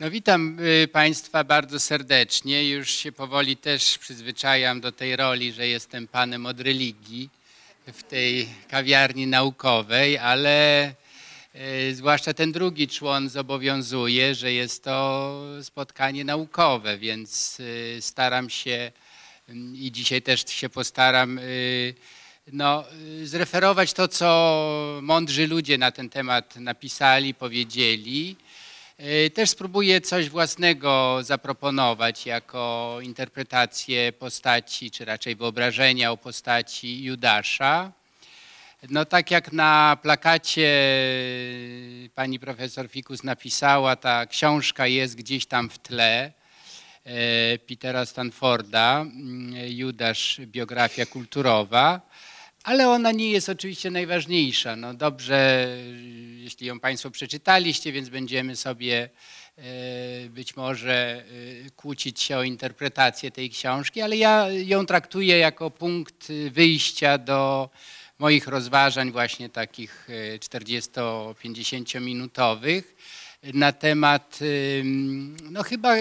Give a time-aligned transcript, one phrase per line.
[0.00, 2.70] No witam y, Państwa bardzo serdecznie.
[2.70, 7.30] Już się powoli też przyzwyczajam do tej roli, że jestem panem od religii
[7.86, 10.88] w tej kawiarni naukowej, ale
[11.88, 18.92] y, zwłaszcza ten drugi człon zobowiązuje, że jest to spotkanie naukowe, więc y, staram się
[19.74, 21.40] i dzisiaj też się postaram
[22.52, 22.84] no,
[23.24, 28.36] zreferować to, co mądrzy ludzie na ten temat napisali, powiedzieli.
[29.04, 37.92] Y, Też spróbuję coś własnego zaproponować jako interpretację postaci, czy raczej wyobrażenia o postaci Judasza.
[38.90, 40.62] No tak jak na plakacie
[42.04, 46.32] y, pani profesor Fikus napisała, ta książka jest gdzieś tam w tle
[47.04, 49.06] e, Petera Stanforda,
[49.68, 52.00] Judasz, biografia kulturowa.
[52.64, 54.76] Ale ona nie jest oczywiście najważniejsza.
[54.76, 55.68] No dobrze,
[56.36, 59.08] jeśli ją Państwo przeczytaliście, więc będziemy sobie
[59.56, 59.62] e,
[60.28, 61.24] być może
[61.66, 67.70] e, kłócić się o interpretację tej książki, ale ja ją traktuję jako punkt wyjścia do
[68.18, 72.96] moich rozważań właśnie takich 40-50 minutowych
[73.42, 74.38] na temat,
[75.50, 75.94] no chyba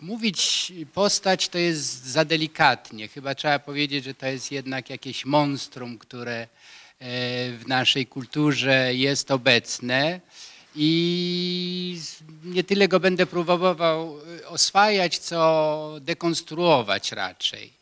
[0.00, 3.08] Mówić postać to jest za delikatnie.
[3.08, 6.46] Chyba trzeba powiedzieć, że to jest jednak jakieś monstrum, które e,
[7.52, 10.20] w naszej kulturze jest obecne.
[10.76, 12.00] I
[12.44, 17.72] nie tyle go będę próbował e, oswajać, co dekonstruować raczej.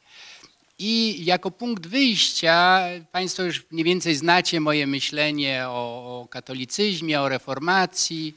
[0.79, 7.29] I jako punkt wyjścia, Państwo już mniej więcej znacie moje myślenie o, o katolicyzmie, o
[7.29, 8.35] reformacji.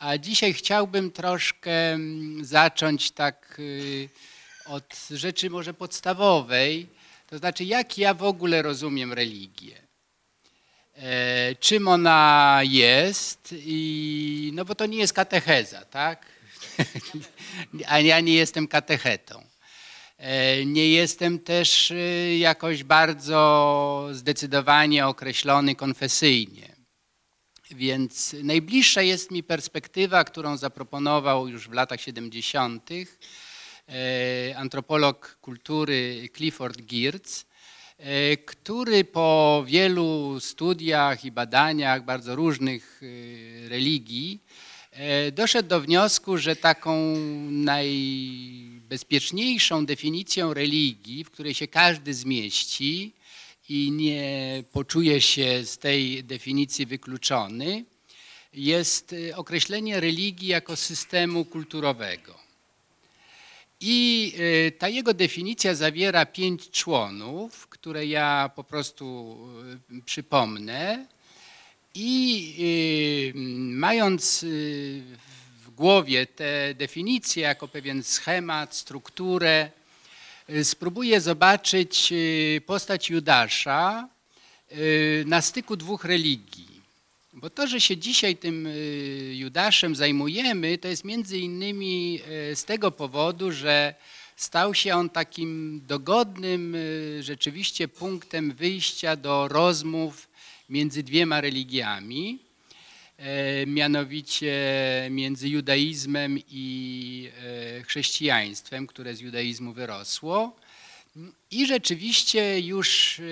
[0.00, 4.08] A dzisiaj chciałbym troszkę mm, zacząć tak y,
[4.66, 6.86] od rzeczy może podstawowej,
[7.26, 9.82] to znaczy jak ja w ogóle rozumiem religię.
[10.94, 16.26] E, czym ona jest i no bo to nie jest katecheza, tak?
[17.88, 19.44] A ja nie jestem katechetą.
[20.18, 26.69] E, nie jestem też y, jakoś bardzo zdecydowanie określony konfesyjnie.
[27.74, 32.90] Więc najbliższa jest mi perspektywa, którą zaproponował już w latach 70.
[32.90, 33.04] e,
[34.56, 37.44] antropolog kultury Clifford Geertz,
[37.98, 43.06] e, który po wielu studiach i badaniach bardzo różnych e,
[43.68, 44.40] religii
[45.32, 47.16] doszedł do wniosku, że taką
[47.50, 53.12] najbezpieczniejszą definicją religii, w której się każdy zmieści,
[53.70, 57.84] i nie poczuje się z tej definicji wykluczony,
[58.54, 62.34] jest y, określenie religii jako systemu kulturowego.
[63.80, 69.36] I y, ta jego definicja zawiera pięć członów, które ja po prostu
[69.90, 71.06] y, przypomnę.
[71.94, 73.34] I
[73.74, 74.44] mając
[75.64, 79.70] w głowie te definicje jako pewien schemat, strukturę,
[80.48, 84.08] Y, spróbuję zobaczyć y, postać Judasza
[84.72, 86.80] y, na styku dwóch religii.
[87.32, 88.68] Bo to, że się dzisiaj tym
[89.32, 92.20] Judaszem zajmujemy, to jest między innymi
[92.54, 93.94] z tego powodu, że
[94.36, 96.76] stał się on takim dogodnym
[97.20, 100.28] rzeczywiście punktem wyjścia do rozmów
[100.68, 102.38] między dwiema religiami.
[103.20, 104.54] E, mianowicie
[105.10, 107.30] między judaizmem i
[107.78, 110.56] e, chrześcijaństwem, które z judaizmu wyrosło.
[111.50, 113.22] I rzeczywiście już e,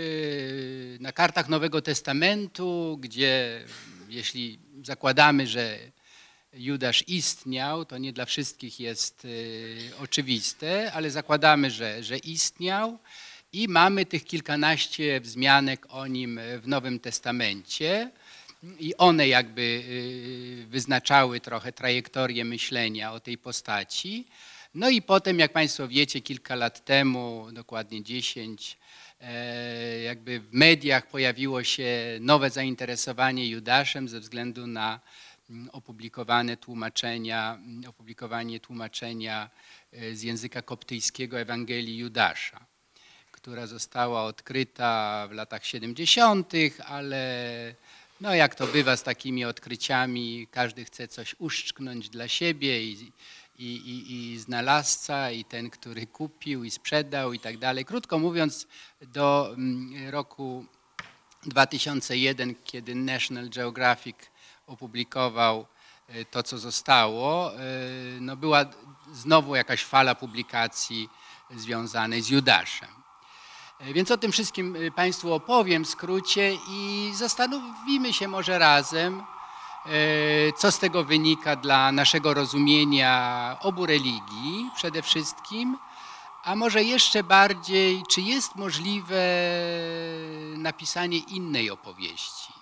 [1.00, 3.64] na kartach Nowego Testamentu, gdzie
[4.08, 5.78] jeśli zakładamy, że
[6.52, 9.26] Judasz istniał, to nie dla wszystkich jest
[10.00, 12.98] oczywiste, ale zakładamy, że, że istniał
[13.52, 18.10] i mamy tych kilkanaście wzmianek o nim w Nowym Testamencie
[18.78, 24.26] i one jakby y, wyznaczały trochę trajektorię myślenia o tej postaci.
[24.74, 28.78] No i potem, jak Państwo wiecie, kilka lat temu, dokładnie 10,
[29.20, 35.00] e, jakby w mediach pojawiło się nowe zainteresowanie Judaszem ze względu na
[35.50, 39.50] mm, opublikowane tłumaczenia, mm, opublikowanie tłumaczenia
[39.92, 42.66] e, z języka koptyjskiego Ewangelii Judasza,
[43.32, 46.52] która została odkryta w latach 70.,
[46.86, 47.74] ale
[48.20, 53.12] no jak to bywa z takimi odkryciami, każdy chce coś uszczknąć dla siebie i,
[53.58, 57.84] i, i, i znalazca, i ten, który kupił i sprzedał i tak dalej.
[57.84, 58.66] Krótko mówiąc,
[59.02, 60.66] do mm, roku
[61.46, 64.16] 2001, kiedy National Geographic
[64.66, 65.66] opublikował
[66.08, 67.58] e, to, co zostało, e,
[68.20, 68.64] no była
[69.12, 71.08] znowu jakaś fala publikacji
[71.50, 72.97] związanej z Judaszem.
[73.78, 79.22] E, więc o tym wszystkim e, Państwu opowiem w skrócie i zastanowimy się może razem,
[80.56, 85.78] co z tego wynika dla naszego rozumienia obu religii przede wszystkim,
[86.44, 89.22] a może jeszcze bardziej, czy jest możliwe
[90.56, 92.52] napisanie innej opowieści.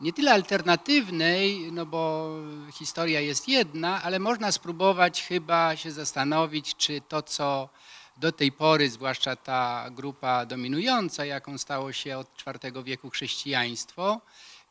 [0.00, 2.30] Nie tyle alternatywnej, no bo
[2.72, 7.68] historia jest jedna, ale można spróbować chyba się zastanowić, czy to, co
[8.16, 14.20] do tej pory, zwłaszcza ta grupa dominująca, jaką stało się od IV wieku chrześcijaństwo,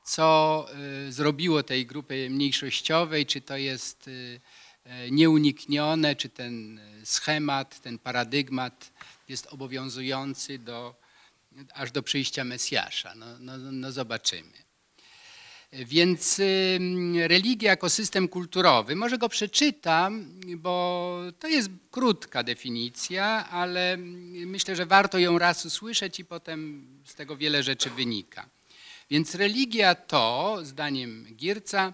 [0.03, 0.67] co
[1.07, 4.41] y, zrobiło tej grupy mniejszościowej, czy to jest y,
[5.07, 8.91] y, nieuniknione, czy ten schemat, ten paradygmat
[9.27, 10.95] jest obowiązujący do,
[11.73, 13.15] aż do przyjścia Mesjasza.
[13.15, 14.64] No, no, no zobaczymy.
[15.75, 16.41] Więc
[17.15, 20.25] religia jako system kulturowy, może go przeczytam,
[20.57, 23.97] bo to jest krótka definicja, ale
[24.45, 28.49] myślę, że warto ją raz usłyszeć i potem z tego wiele rzeczy wynika.
[29.09, 31.93] Więc religia to, zdaniem Gierca,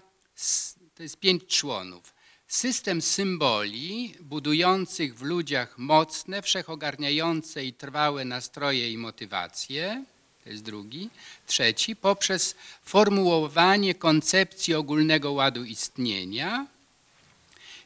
[0.94, 2.14] to jest pięć członów.
[2.48, 10.04] System symboli budujących w ludziach mocne, wszechogarniające i trwałe nastroje i motywacje,
[10.44, 11.10] to jest drugi.
[11.46, 12.54] Trzeci, poprzez
[12.84, 16.66] formułowanie koncepcji ogólnego ładu istnienia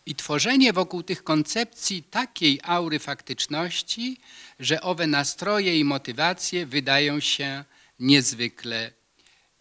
[0.06, 4.17] i tworzenie wokół tych koncepcji takiej aury faktyczności,
[4.61, 7.64] że owe nastroje i motywacje wydają się
[8.00, 8.91] niezwykle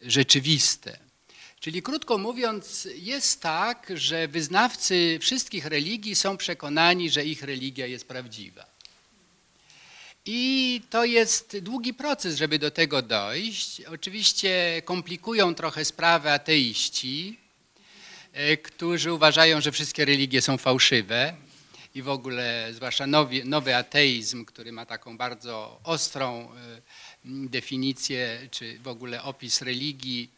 [0.02, 0.98] rzeczywiste.
[1.60, 8.08] Czyli krótko mówiąc, jest tak, że wyznawcy wszystkich religii są przekonani, że ich religia jest
[8.08, 8.75] prawdziwa.
[10.28, 13.82] I to jest długi proces, żeby do tego dojść.
[13.82, 17.40] Oczywiście komplikują trochę sprawę ateiści,
[18.34, 21.36] e, którzy uważają, że wszystkie religie są fałszywe
[21.96, 26.82] i w ogóle, zwłaszcza nowy, nowy ateizm, który ma taką bardzo ostrą e,
[27.26, 30.30] definicję, czy w ogóle opis religii,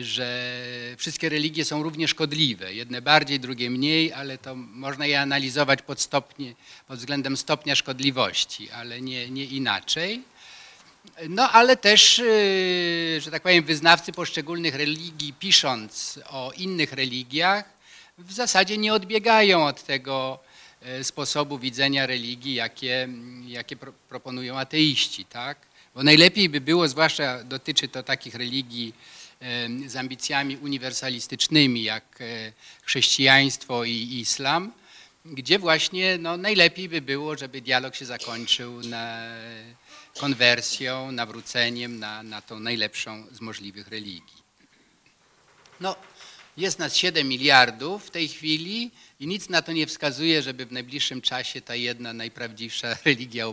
[0.00, 0.52] że
[0.96, 2.74] wszystkie religie są równie szkodliwe.
[2.74, 6.54] Jedne bardziej, drugie mniej, ale to można je analizować pod, stopnie,
[6.86, 10.22] pod względem stopnia szkodliwości, ale nie, nie inaczej.
[11.28, 17.64] No ale też, y, że tak powiem, wyznawcy poszczególnych religii, pisząc o innych religiach,
[18.18, 20.38] w zasadzie nie odbiegają od tego
[21.00, 23.08] y, sposobu widzenia religii, jakie,
[23.46, 25.24] jakie pro, proponują ateiści.
[25.24, 25.58] Tak?
[25.94, 28.94] Bo najlepiej by było, zwłaszcza dotyczy to takich religii,
[29.86, 32.52] z ambicjami uniwersalistycznymi, jak e,
[32.82, 34.72] chrześcijaństwo i islam,
[35.24, 39.30] gdzie właśnie no, najlepiej by było, żeby dialog się zakończył na
[40.18, 44.42] konwersją, nawróceniem na, na tą najlepszą z możliwych religii.
[45.80, 45.96] No,
[46.56, 48.90] jest nas 7 miliardów w tej chwili
[49.20, 53.44] i nic na to nie wskazuje, żeby w najbliższym czasie ta jedna najprawdziwsza religia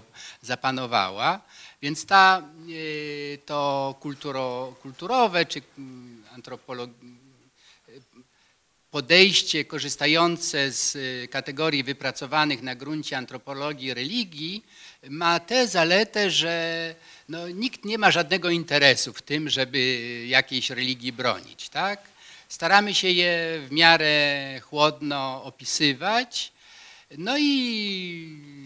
[0.41, 1.41] zapanowała.
[1.85, 6.23] Więc ta, e, to kulturo, kulturowe czy mm,
[8.91, 14.65] podejście korzystające z e, kategorii wypracowanych na gruncie antropologii religii
[15.09, 16.95] ma tę zaletę, że
[17.29, 19.79] no, nikt nie ma żadnego interesu w tym, żeby
[20.27, 21.69] jakiejś religii bronić.
[21.69, 21.99] Tak?
[22.49, 26.51] Staramy się je w miarę chłodno opisywać.
[27.17, 27.47] No i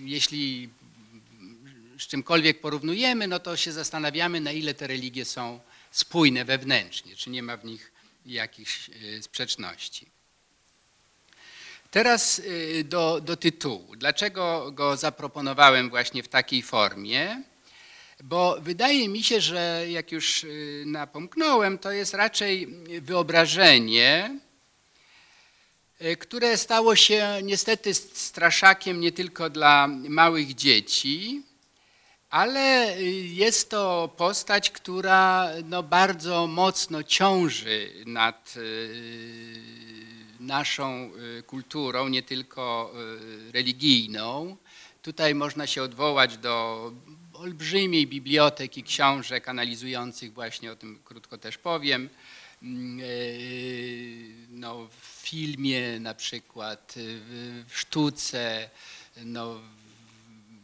[0.06, 0.70] jeśli
[2.00, 5.60] z czymkolwiek porównujemy, no to się zastanawiamy, na ile te religie są
[5.92, 7.92] spójne wewnętrznie, czy nie ma w nich
[8.26, 10.06] jakichś e, sprzeczności.
[11.92, 12.42] Teraz
[12.80, 13.96] e, do, do tytułu.
[13.96, 17.42] Dlaczego go zaproponowałem właśnie w takiej formie?
[18.24, 20.48] Bo wydaje mi się, że jak już e,
[20.86, 22.68] napomknąłem, to jest raczej
[23.02, 24.40] wyobrażenie,
[26.20, 31.44] które stało się niestety straszakiem nie tylko dla małych dzieci,
[32.30, 39.62] ale jest to postać, która no bardzo mocno ciąży nad y,
[40.40, 42.94] naszą y, kulturą, nie tylko
[43.50, 44.58] y, religijną.
[45.02, 46.92] Tutaj można się odwołać do
[47.34, 52.10] olbrzymiej biblioteki książek analizujących właśnie, o tym krótko też powiem,
[52.64, 53.00] mm,
[54.50, 56.96] no, w filmie na przykład,
[57.68, 58.70] w sztuce,
[59.26, 59.62] no,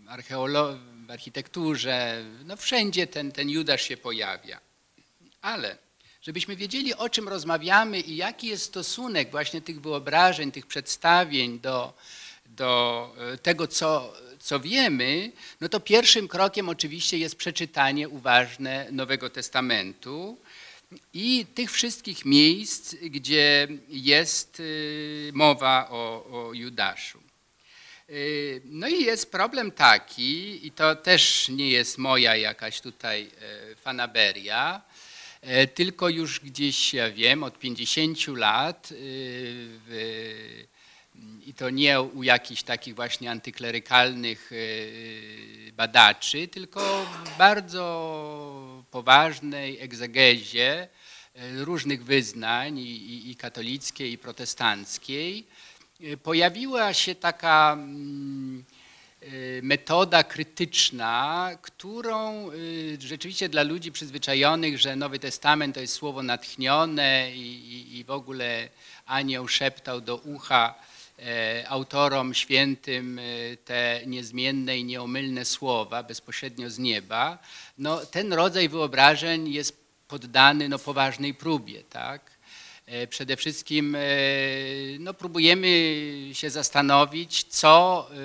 [0.08, 4.60] archeologii, w architekturze, no wszędzie ten, ten Judasz się pojawia.
[5.42, 5.78] Ale
[6.22, 11.94] żebyśmy wiedzieli, o czym rozmawiamy i jaki jest stosunek właśnie tych wyobrażeń, tych przedstawień do,
[12.46, 15.32] do e, tego, co, co wiemy,
[15.62, 20.38] no to pierwszym krokiem oczywiście jest przeczytanie uważne Nowego Testamentu
[21.14, 24.64] i tych wszystkich miejsc, gdzie jest e,
[25.34, 27.25] mowa o, o Judaszu.
[28.10, 33.76] Y, no i jest problem taki, i to też nie jest moja jakaś tutaj e,
[33.76, 34.82] fanaberia,
[35.46, 38.96] E, Tylko już gdzieś, ja wiem, od 50 lat y,
[39.88, 40.66] w,
[41.46, 44.52] i to nie u jakichś takich właśnie antyklerykalnych
[45.74, 50.88] badaczy, tylko w bardzo poważnej egzegezie
[51.56, 55.46] różnych wyznań i, i, i katolickiej, i protestanckiej
[56.24, 58.64] pojawiła się taka mm,
[59.24, 66.24] y, metoda krytyczna, którą y, rzeczywiście dla ludzi przyzwyczajonych, że Nowy Testament to jest słowo
[66.24, 68.70] natchnione i, i, i w ogóle
[69.06, 70.76] anioł szeptał do ucha
[71.20, 73.22] e, autorom świętym e,
[73.58, 77.38] te niezmienne i nieomylne słowa bezpośrednio z nieba,
[77.78, 81.84] no, ten rodzaj wyobrażeń jest poddany no, poważnej próbie.
[81.84, 82.35] Tak?
[82.86, 84.00] E, Przede wszystkim e,
[85.00, 85.68] no, próbujemy
[86.34, 88.16] się zastanowić, co, e,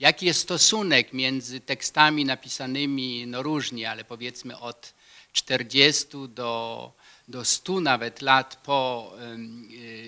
[0.00, 4.94] jaki jest stosunek między tekstami napisanymi no, różnie, ale powiedzmy od
[5.32, 6.92] 40 do,
[7.28, 9.12] do 100 nawet lat po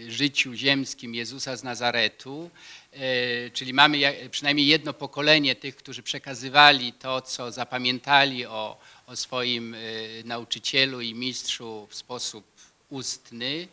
[0.09, 2.51] życiu ziemskim Jezusa z Nazaretu,
[3.53, 9.77] czyli mamy przynajmniej jedno pokolenie tych, którzy przekazywali to, co zapamiętali o, o swoim
[10.25, 12.52] nauczycielu i mistrzu w sposób
[12.93, 13.69] ustny.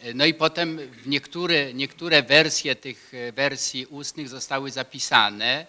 [0.00, 5.66] E, No i potem niektóre, niektóre wersje tych e, wersji ustnych zostały zapisane.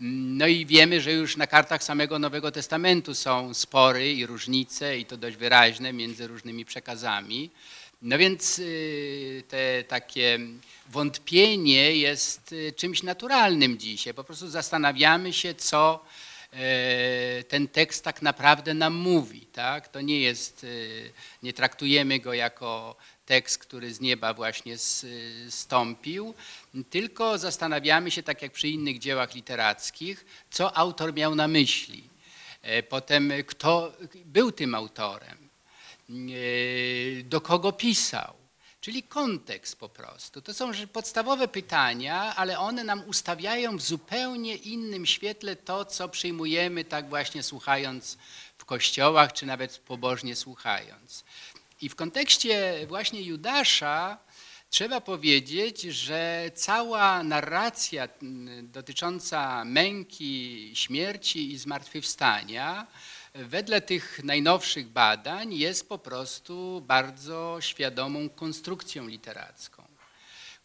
[0.00, 4.98] Mm, No i wiemy, że już na kartach samego Nowego Testamentu są spory i różnice
[4.98, 7.50] i to dość wyraźne między różnymi przekazami.
[8.02, 10.38] No więc y, te takie
[10.88, 14.14] wątpienie jest y, czymś naturalnym dzisiaj.
[14.14, 16.04] Po prostu zastanawiamy się, co
[17.48, 19.46] ten tekst tak naprawdę nam mówi.
[19.46, 19.88] Tak?
[19.88, 24.76] To nie jest, y, nie traktujemy go jako tekst, który z nieba właśnie
[25.48, 26.34] stąpił,
[26.90, 32.04] tylko zastanawiamy się, tak jak przy innych dziełach literackich, co autor miał na myśli.
[32.62, 33.92] E, Potem kto
[34.24, 35.38] był tym autorem,
[36.10, 38.39] e, do kogo pisał.
[38.80, 40.42] Czyli kontekst po prostu.
[40.42, 46.84] To są podstawowe pytania, ale one nam ustawiają w zupełnie innym świetle to, co przyjmujemy
[46.84, 48.18] tak właśnie słuchając
[48.58, 51.24] w kościołach, czy nawet pobożnie słuchając.
[51.80, 54.18] I w kontekście właśnie Judasza
[54.70, 62.86] trzeba powiedzieć, że cała narracja mm, dotycząca męki, śmierci i zmartwychwstania
[63.34, 69.84] wedle tych najnowszych badań jest po prostu bardzo świadomą konstrukcją literacką,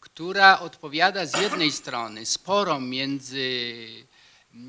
[0.00, 3.86] która odpowiada z jednej strony sporom między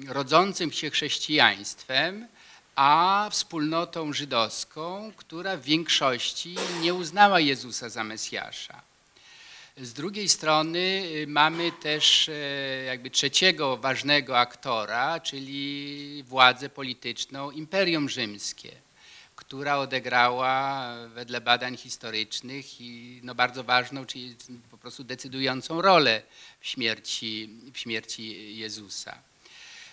[0.07, 2.27] rodzącym się chrześcijaństwem,
[2.75, 8.86] a wspólnotą żydowską, która w większości nie uznała Jezusa za Mesjasza.
[9.81, 12.33] Z drugiej strony y, mamy też e,
[12.83, 18.71] jakby trzeciego ważnego aktora, czyli władzę polityczną Imperium Rzymskie,
[19.35, 24.35] która odegrała wedle badań historycznych i no bardzo ważną, czyli
[24.71, 26.21] po prostu decydującą rolę
[26.59, 29.21] w śmierci, w śmierci Jezusa.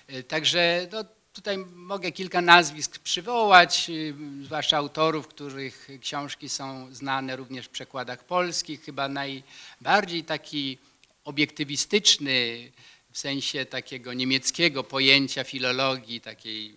[0.08, 4.14] E, Także no, tutaj mogę kilka nazwisk przywołać, y,
[4.44, 8.84] zwłaszcza autorów, których książki są znane również w przekładach polskich.
[8.84, 10.78] Chyba najbardziej taki
[11.24, 12.70] obiektywistyczny
[13.10, 16.76] w sensie takiego niemieckiego pojęcia filologii, takiej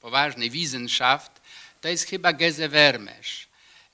[0.00, 1.40] poważnej, Wissenschaft,
[1.80, 3.49] to jest chyba Geze Vermesch,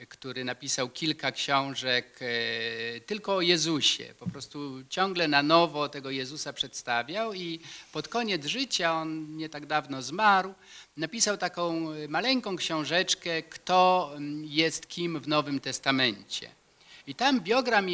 [0.09, 4.15] który napisał kilka książek e, tylko o Jezusie.
[4.19, 7.61] Po prostu ciągle na nowo tego Jezusa przedstawiał i
[7.93, 10.55] pod koniec życia, on nie tak dawno zmarł,
[10.97, 16.51] napisał taką e, maleńką książeczkę, kto mm, jest kim w Nowym Testamencie.
[17.07, 17.91] I tam biogram e,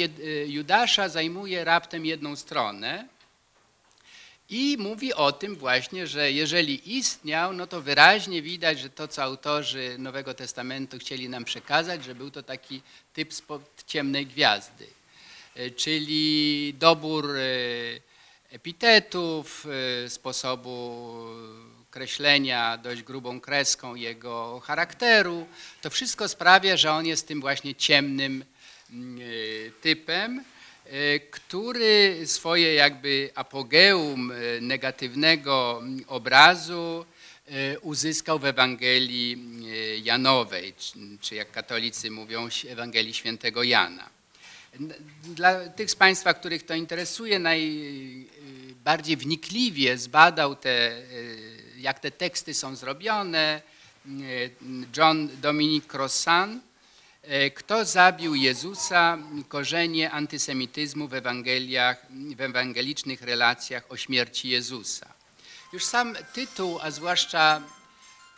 [0.47, 3.09] Judasza zajmuje raptem jedną stronę,
[4.53, 9.23] i mówi o tym właśnie, że jeżeli istniał, no to wyraźnie widać, że to, co
[9.23, 12.83] autorzy Nowego Testamentu chcieli nam przekazać, że był to taki
[13.13, 14.87] typ spod ciemnej gwiazdy.
[15.55, 17.43] E, Czyli dobór e,
[18.51, 19.67] epitetów,
[20.05, 21.15] e, sposobu
[21.91, 25.47] kreślenia dość grubą kreską jego charakteru.
[25.83, 28.45] To wszystko sprawia, że on jest tym właśnie ciemnym
[28.91, 29.19] mm,
[29.81, 30.45] typem
[31.31, 37.07] który swoje jakby apogeum e, negatywnego obrazu
[37.47, 40.75] e, uzyskał w Ewangelii e, Janowej,
[41.21, 44.09] czy- jak katolicy mówią, Ewangelii Świętego Jana.
[45.25, 51.03] Dla tych z Państwa, których to interesuje, najbardziej wnikliwie zbadał te, e,
[51.79, 53.63] jak te teksty są zrobione,
[54.07, 54.11] e,
[54.97, 56.72] John Dominic Crossan, E,
[57.55, 59.19] Kto zabił Jezusa?
[59.49, 65.15] Korzenie antysemityzmu w Ewangeliach, w ewangelicznych relacjach o śmierci Jezusa.
[65.73, 67.63] Już sam tytuł, a zwłaszcza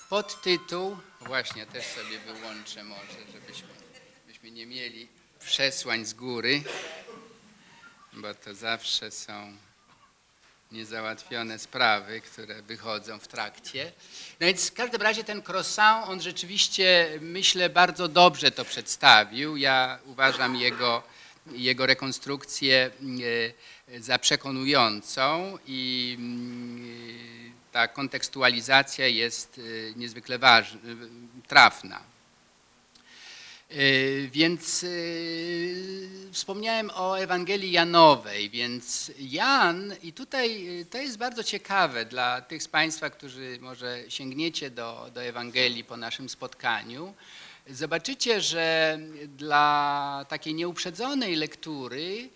[0.08, 3.68] podtytuł, właśnie też sobie wyłączę może, żebyśmy,
[4.20, 5.08] żebyśmy nie mieli
[5.40, 6.62] przesłań z góry,
[8.12, 9.56] bo to zawsze są
[10.74, 13.92] niezałatwione sprawy, które wychodzą w trakcie.
[14.40, 19.56] No więc w każdym razie ten croissant, on rzeczywiście, myślę, bardzo dobrze to przedstawił.
[19.56, 21.02] Ja uważam jego,
[21.52, 22.90] jego rekonstrukcję
[23.94, 30.80] e, za przekonującą i mm, ta kontekstualizacja jest e, niezwykle ważna,
[31.48, 32.13] trafna.
[33.74, 34.88] E, więc e,
[36.32, 42.62] wspomniałem o Ewangelii Janowej, więc Jan, i tutaj e, to jest bardzo ciekawe dla tych
[42.62, 47.14] z Państwa, którzy może sięgniecie do, do Ewangelii po naszym spotkaniu,
[47.68, 48.98] zobaczycie, że
[49.36, 52.28] dla takiej nieuprzedzonej lektury,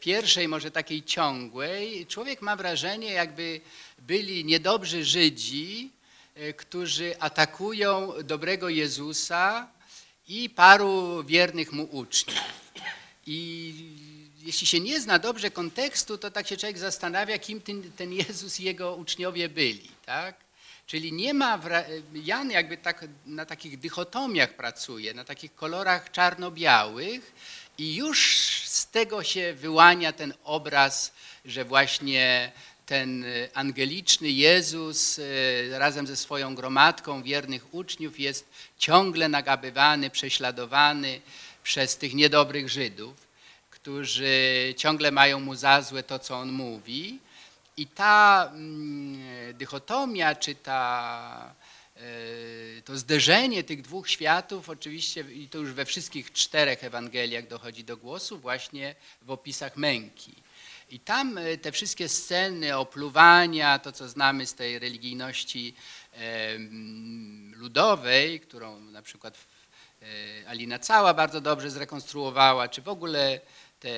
[0.00, 3.60] pierwszej, może takiej ciągłej, człowiek ma wrażenie, jakby
[3.98, 5.90] byli niedobrzy Żydzi,
[6.56, 9.68] którzy atakują dobrego Jezusa,
[10.30, 12.38] i paru wiernych mu uczniów.
[13.26, 13.74] I
[14.42, 18.60] jeśli się nie zna dobrze kontekstu, to tak się człowiek zastanawia, kim ten, ten Jezus
[18.60, 19.90] i jego uczniowie byli.
[20.06, 20.34] Tak?
[20.86, 21.60] Czyli nie ma,
[22.14, 27.32] Jan jakby tak na takich dychotomiach pracuje, na takich kolorach czarno-białych
[27.78, 31.12] i już z tego się wyłania ten obraz,
[31.44, 32.52] że właśnie
[32.90, 41.20] ten angeliczny Jezus e, razem ze swoją gromadką wiernych uczniów jest ciągle nagabywany, prześladowany
[41.62, 43.14] przez tych niedobrych Żydów,
[43.70, 47.18] którzy ciągle mają mu za złe to, co on mówi.
[47.76, 51.54] I ta mm, dychotomia, czy ta,
[51.96, 52.00] e,
[52.82, 57.96] to zderzenie tych dwóch światów, oczywiście, i to już we wszystkich czterech Ewangeliach dochodzi do
[57.96, 60.34] głosu, właśnie w opisach męki.
[60.90, 65.74] I tam e, te wszystkie sceny opluwania, to co znamy z tej religijności
[67.56, 69.38] ludowej, którą na przykład
[70.02, 73.40] e, Alina Cała bardzo dobrze zrekonstruowała, czy w ogóle
[73.80, 73.88] te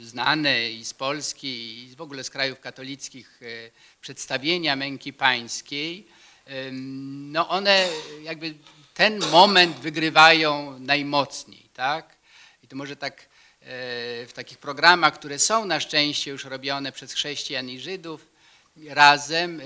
[0.00, 3.46] znane i z Polski, i w ogóle z krajów katolickich e,
[4.00, 6.06] przedstawienia męki pańskiej,
[6.82, 7.88] no one
[8.22, 8.54] jakby
[8.94, 12.16] ten moment wygrywają najmocniej, tak?
[12.62, 13.26] I to może tak
[14.26, 18.34] w takich programach, które są na szczęście już robione przez chrześcijan i Żydów,
[18.88, 19.60] razem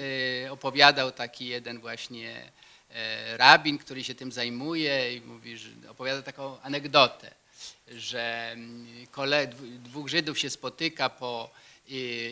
[0.45, 2.53] e, opowiadał taki jeden właśnie
[2.91, 7.31] e, rabin, który się tym zajmuje i mówi, że opowiada taką anegdotę,
[7.89, 8.87] że mm,
[9.83, 11.51] dwóch Żydów się spotyka po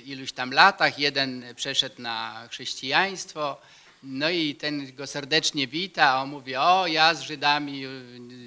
[0.04, 3.60] iluś tam latach, jeden przeszedł na chrześcijaństwo,
[4.02, 7.82] no i ten go serdecznie wita, a on mówi, o ja z Żydami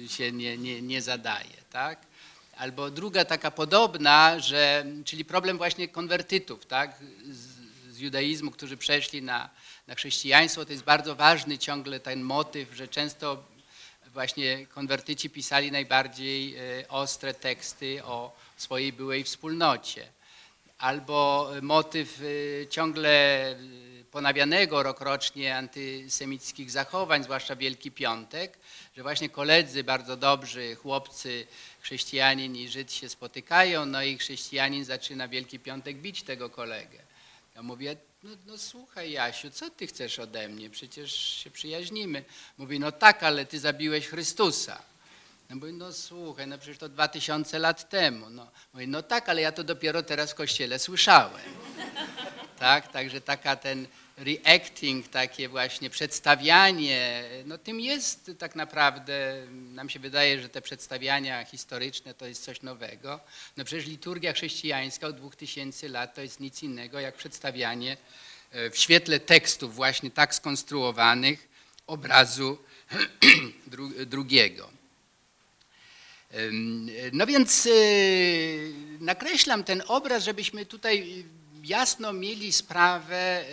[0.08, 2.09] się nie, nie, nie zadaję, tak?
[2.60, 6.94] Albo druga taka podobna, że, czyli problem właśnie konwertytów, tak,
[7.30, 7.38] z,
[7.94, 9.50] z judaizmu, którzy przeszli na,
[9.86, 13.44] na chrześcijaństwo, to jest bardzo ważny ciągle ten motyw, że często
[14.12, 20.06] właśnie konwertyci pisali najbardziej e, ostre teksty o swojej byłej wspólnocie.
[20.78, 22.20] Albo motyw
[22.62, 23.44] e, ciągle
[24.10, 28.58] ponawianego rokrocznie antysemickich zachowań, zwłaszcza Wielki Piątek,
[28.96, 31.46] że właśnie koledzy bardzo dobrzy, chłopcy,
[31.80, 36.98] chrześcijanin i Żyd się spotykają, no i chrześcijanin zaczyna Wielki Piątek bić tego kolegę.
[37.54, 40.70] Ja mówię, no, no słuchaj Jasiu, co ty chcesz ode mnie?
[40.70, 42.24] Przecież się przyjaźnimy.
[42.58, 44.82] Mówi, no tak, ale ty zabiłeś Chrystusa.
[45.50, 48.30] No mówię, no słuchaj, no przecież to dwa tysiące lat temu.
[48.30, 51.42] No, mówię, no tak, ale ja to dopiero teraz w kościele słyszałem.
[52.58, 53.86] Tak, także taka ten
[54.20, 61.44] reacting, takie właśnie przedstawianie, no tym jest tak naprawdę, nam się wydaje, że te przedstawiania
[61.44, 63.20] historyczne to jest coś nowego.
[63.56, 67.96] No przecież liturgia chrześcijańska od dwóch tysięcy lat to jest nic innego jak przedstawianie
[68.50, 71.48] e, w świetle tekstów właśnie tak skonstruowanych
[71.86, 72.58] obrazu
[74.06, 74.70] drugiego.
[77.12, 77.70] No więc e,
[79.00, 81.24] nakreślam ten obraz, żebyśmy tutaj
[81.64, 83.46] jasno mieli sprawę, e,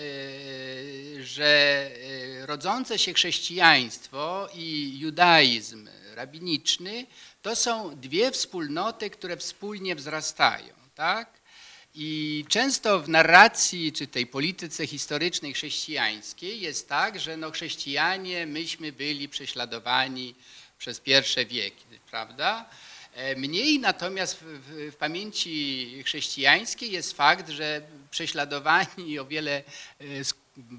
[1.23, 1.45] że
[2.41, 7.05] e, rodzące się chrześcijaństwo i judaizm rabiniczny
[7.41, 10.73] to są dwie wspólnoty, które wspólnie wzrastają.
[10.95, 11.37] Tak?
[11.95, 18.91] I często w narracji czy tej polityce historycznej chrześcijańskiej jest tak, że no chrześcijanie, myśmy
[18.91, 20.35] byli prześladowani
[20.77, 22.69] przez pierwsze wieki, prawda?
[23.17, 29.63] E, mniej natomiast w, w, w, pamięci chrześcijańskiej jest fakt, że prześladowani o wiele
[30.01, 30.03] e,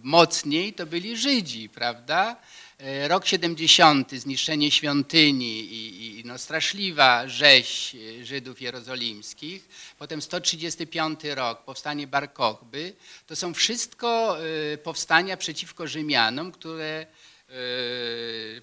[0.03, 2.37] mocniej to byli Żydzi, prawda?
[2.79, 9.68] E, rok 70, zniszczenie świątyni i, i no, straszliwa rzeź Żydów jerozolimskich.
[9.98, 12.92] Potem 135 rok, powstanie Bar Kochby.
[13.27, 14.37] To są wszystko
[14.83, 17.07] powstania przeciwko Rzymianom, które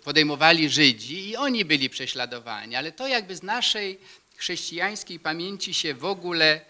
[0.03, 3.99] podejmowali Żydzi i oni byli prześladowani, ale to jakby z naszej
[4.35, 6.61] chrześcijańskiej pamięci się w ogóle,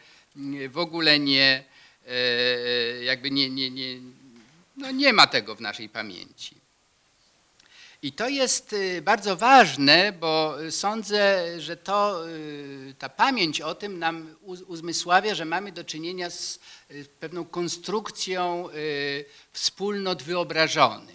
[0.69, 1.63] w ogóle nie,
[2.07, 3.97] e, jakby nie, nie, nie,
[4.77, 6.55] no nie ma tego w naszej pamięci.
[8.01, 12.21] I to jest bardzo ważne, bo sądzę, że to,
[12.99, 16.59] ta pamięć o tym nam uzmysławia, że mamy do czynienia z
[17.19, 18.69] pewną konstrukcją
[19.53, 21.14] wspólnot wyobrażonych.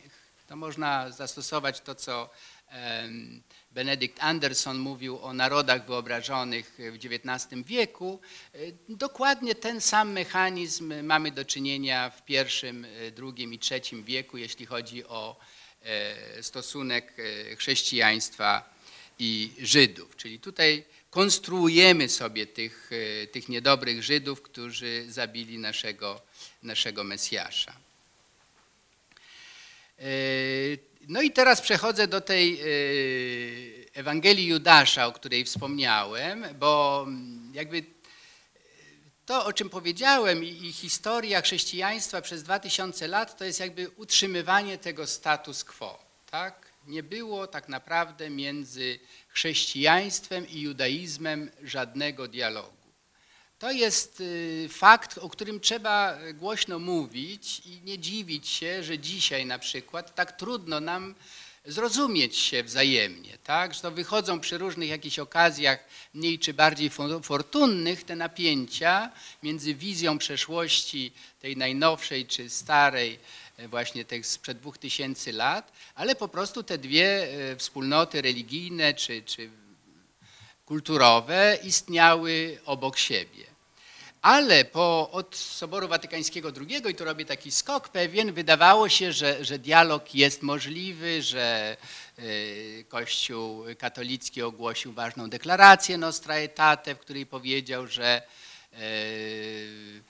[0.51, 2.31] To można zastosować to, co
[3.71, 8.21] Benedikt Anderson mówił o narodach wyobrażonych w XIX wieku.
[8.89, 12.87] Dokładnie ten sam mechanizm mamy do czynienia w pierwszym,
[13.17, 15.37] drugim i trzecim wieku, jeśli chodzi o
[15.85, 18.75] E, stosunek e, chrześcijaństwa
[19.19, 20.17] i Żydów.
[20.17, 22.91] Czyli tutaj konstruujemy sobie tych,
[23.23, 26.23] e, tych niedobrych Żydów, którzy zabili naszego,
[26.63, 27.73] naszego Mesjasza.
[31.09, 32.61] No i teraz przechodzę do tej
[33.95, 37.07] Ewangelii Judasza, o której wspomniałem, bo
[37.53, 37.85] jakby
[39.27, 44.79] to, o czym powiedziałem i, i historia chrześcijaństwa przez 2000 lat, to jest jakby utrzymywanie
[44.79, 45.99] tego status quo.
[46.31, 46.71] Tak?
[46.87, 52.80] Nie było tak naprawdę między chrześcijaństwem i judaizmem żadnego dialogu.
[53.61, 59.47] To jest y, fakt, o którym trzeba głośno mówić i nie dziwić się, że dzisiaj
[59.47, 61.15] na przykład tak trudno nam
[61.65, 63.75] zrozumieć się wzajemnie, tak?
[63.75, 66.91] Że to wychodzą przy różnych jakichś okazjach mniej czy bardziej
[67.23, 69.11] fortunnych te napięcia
[69.43, 73.19] między wizją przeszłości tej najnowszej czy starej,
[73.57, 78.95] e, właśnie tych sprzed dwóch tysięcy lat, ale po prostu te dwie e, wspólnoty religijne
[78.95, 79.51] czy, czy
[80.67, 83.50] kulturowe istniały obok siebie.
[84.23, 89.45] Ale po, od Soboru Watykańskiego II, i tu robię taki skok pewien, wydawało się, że,
[89.45, 91.77] że dialog jest możliwy, że
[92.19, 98.23] y, Kościół katolicki ogłosił ważną deklarację Nostra Aetate, w której powiedział, że
[98.73, 100.03] y,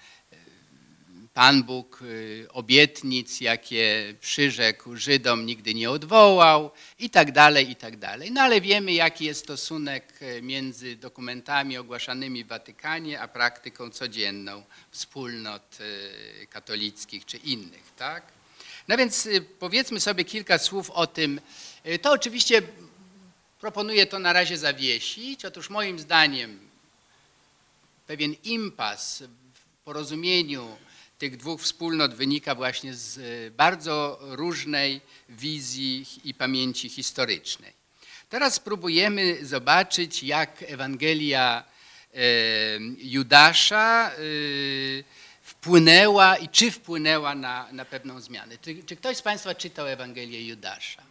[1.41, 7.97] Pan Bóg y, obietnic, jakie przyrzekł Żydom, nigdy nie odwołał i tak dalej, i tak
[7.97, 8.31] dalej.
[8.31, 14.63] No ale wiemy, jaki jest stosunek y, między dokumentami ogłaszanymi w Watykanie, a praktyką codzienną
[14.91, 18.23] wspólnot y, katolickich czy innych, tak?
[18.89, 21.41] No więc powiedzmy sobie kilka słów o tym.
[22.03, 22.63] To oczywiście
[23.61, 25.45] proponuję to na razie zawiesić.
[25.45, 26.59] Otóż moim zdaniem
[28.07, 29.23] pewien impas
[29.55, 30.77] w porozumieniu
[31.21, 37.73] tych dwóch wspólnot wynika właśnie z e, bardzo różnej wizji i pamięci historycznej.
[38.29, 41.65] Teraz spróbujemy zobaczyć, jak Ewangelia
[42.15, 42.19] e,
[42.99, 44.19] Judasza e,
[45.43, 48.59] wpłynęła i czy wpłynęła na, na pewną zmianę.
[48.59, 51.03] Czy, czy ktoś z Państwa czytał Ewangelię Judasza?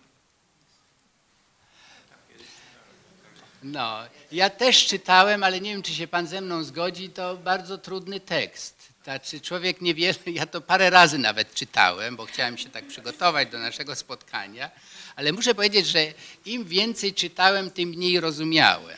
[3.64, 4.00] No,
[4.32, 8.20] ja też czytałem, ale nie wiem, czy się Pan ze mną zgodzi, to bardzo trudny
[8.20, 8.89] tekst.
[9.04, 13.60] Znaczy człowiek niewiele, ja to parę razy nawet czytałem, bo chciałem się tak przygotować do
[13.60, 14.72] naszego spotkania,
[15.16, 16.14] ale muszę powiedzieć, że
[16.46, 18.98] im więcej czytałem, tym mniej rozumiałem.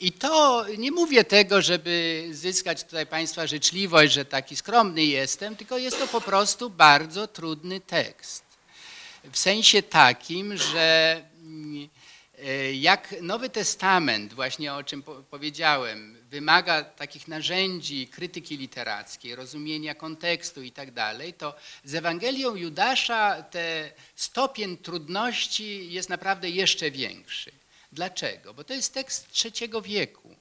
[0.00, 5.78] I to nie mówię tego, żeby zyskać tutaj Państwa życzliwość, że taki skromny jestem, tylko
[5.78, 8.44] jest to po prostu bardzo trudny tekst.
[9.32, 11.88] W sensie takim, że mm,
[12.38, 20.62] e, jak Nowy Testament, właśnie o czym powiedziałem, wymaga takich narzędzi krytyki literackiej, rozumienia kontekstu
[20.62, 27.52] i tak dalej, to z Ewangelią Judasza ten stopień trudności jest naprawdę jeszcze większy.
[27.92, 28.54] Dlaczego?
[28.54, 30.36] Bo to jest tekst trzeciego wieku.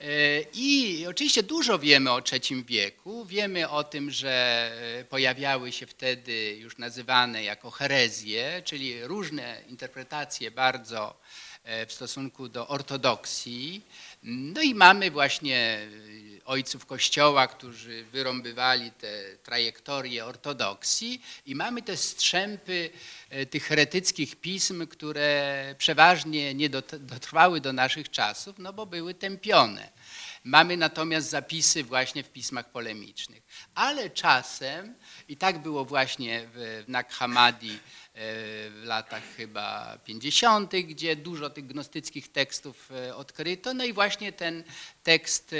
[0.00, 3.24] E, I oczywiście dużo wiemy o III wieku.
[3.24, 4.72] Wiemy o tym, że
[5.08, 11.20] pojawiały się wtedy już nazywane jako herezje, czyli różne interpretacje bardzo
[11.64, 13.82] e, w stosunku do ortodoksji.
[14.22, 21.96] No i mamy właśnie y, ojców Kościoła, którzy wyrąbywali te trajektorie ortodoksji i mamy te
[21.96, 22.90] strzępy
[23.30, 29.96] e, tych heretyckich pism, które przeważnie nie dotrwały do naszych czasów, no bo były tępione.
[30.44, 33.42] Mamy natomiast zapisy właśnie w pismach polemicznych.
[33.74, 34.94] Ale czasem,
[35.28, 37.78] i tak było właśnie w Nag Hammadi
[38.18, 43.74] w latach chyba 50., gdzie dużo tych gnostyckich tekstów e, odkryto.
[43.74, 44.64] No i właśnie ten
[45.02, 45.56] tekst e,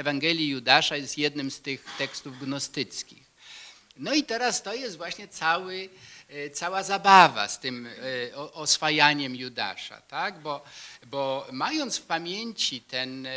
[0.00, 3.30] Ewangelii Judasza jest jednym z tych tekstów gnostyckich.
[3.96, 5.88] No i teraz to jest właśnie cały,
[6.28, 7.88] e, cała zabawa z tym
[8.52, 10.40] oswajaniem Judasza, tak?
[10.40, 10.64] bo,
[11.06, 13.28] bo mając w pamięci ten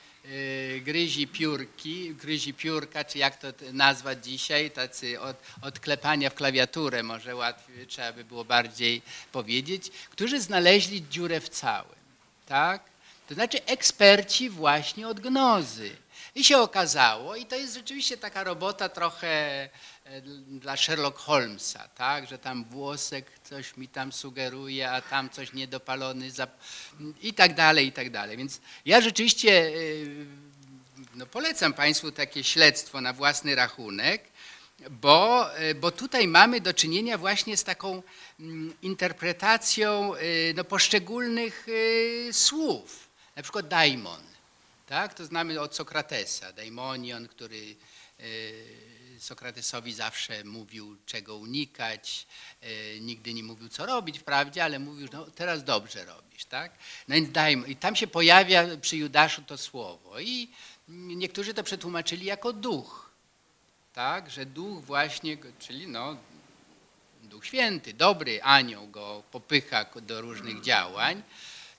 [0.81, 7.35] gryzi piórki, gryzi piórka, czy jak to nazwać dzisiaj, tacy od, odklepania w klawiaturę, może
[7.35, 12.03] łatwiej, trzeba by było bardziej powiedzieć, którzy znaleźli dziurę w całym.
[12.47, 12.83] Tak?
[13.29, 15.97] To znaczy eksperci właśnie od gnozy.
[16.35, 19.69] I się okazało, i to jest rzeczywiście taka robota trochę
[20.47, 22.27] dla Sherlock Holmesa, tak?
[22.27, 26.31] że tam włosek coś mi tam sugeruje, a tam coś niedopalony
[27.23, 28.37] i tak dalej, i tak dalej.
[28.37, 29.73] Więc ja rzeczywiście e,
[31.15, 34.25] no polecam Państwu takie śledztwo na własny rachunek,
[34.91, 38.03] bo, e, bo tutaj mamy do czynienia właśnie z taką
[38.41, 40.13] mm, interpretacją
[40.55, 41.67] no, poszczególnych
[42.33, 43.09] słów.
[43.37, 44.21] Na przykład daimon,
[44.87, 45.15] tak?
[45.15, 47.77] to znamy od Sokratesa, daimonion, który
[48.21, 48.23] e,
[49.23, 52.27] Sokratesowi zawsze mówił, czego unikać,
[52.61, 56.45] e, nigdy nie mówił, co robić wprawdzie, ale mówił, no teraz dobrze robisz.
[56.45, 56.73] Tak?
[57.09, 57.71] No więc daimon.
[57.71, 60.21] I tam się pojawia przy Judaszu to słowo.
[60.21, 60.49] I
[60.89, 63.11] niektórzy to przetłumaczyli jako duch.
[63.93, 64.31] Tak?
[64.31, 66.17] Że duch właśnie, czyli no,
[67.23, 71.23] Duch Święty, dobry anioł go popycha do różnych działań.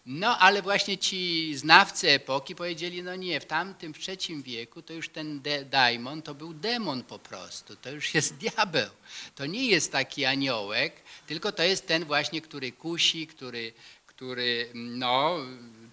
[0.06, 4.94] No ale właśnie ci znawcy epoki powiedzieli, no nie, w tamtym, w trzecim wieku to
[4.94, 8.89] już ten daimon to był demon po prostu, to już jest diabeł.
[9.36, 10.94] To nie jest taki aniołek,
[11.28, 13.74] tylko to jest ten właśnie, który kusi, który,
[14.08, 15.38] który no,